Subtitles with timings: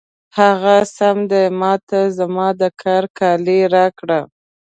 [0.37, 4.19] هغه سم دی، ما ته زما د کار کالي راکړه.